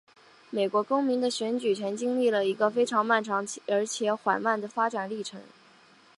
[0.49, 5.39] 美国公民的选举权经历了一个非常漫长而且缓慢的发展历程。